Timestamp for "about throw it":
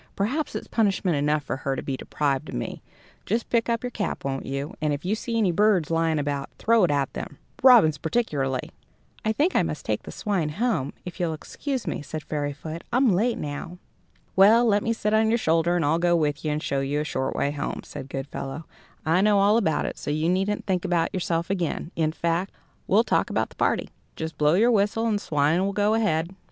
6.17-6.89